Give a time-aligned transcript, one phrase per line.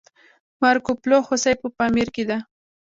[0.03, 0.03] د
[0.61, 2.37] مارکوپولو هوسۍ په پامیر کې ده